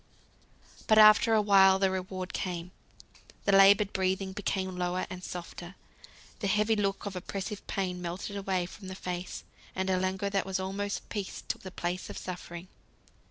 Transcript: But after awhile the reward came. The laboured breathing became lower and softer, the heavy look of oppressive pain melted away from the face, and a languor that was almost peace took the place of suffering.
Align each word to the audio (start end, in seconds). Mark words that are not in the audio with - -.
But 0.87 0.97
after 0.97 1.35
awhile 1.35 1.77
the 1.77 1.91
reward 1.91 2.33
came. 2.33 2.71
The 3.45 3.51
laboured 3.51 3.93
breathing 3.93 4.33
became 4.33 4.75
lower 4.75 5.05
and 5.11 5.23
softer, 5.23 5.75
the 6.39 6.47
heavy 6.47 6.75
look 6.75 7.05
of 7.05 7.15
oppressive 7.15 7.67
pain 7.67 8.01
melted 8.01 8.35
away 8.35 8.65
from 8.65 8.87
the 8.87 8.95
face, 8.95 9.43
and 9.75 9.91
a 9.91 9.99
languor 9.99 10.31
that 10.31 10.43
was 10.47 10.59
almost 10.59 11.07
peace 11.09 11.43
took 11.47 11.61
the 11.61 11.69
place 11.69 12.09
of 12.09 12.17
suffering. 12.17 12.67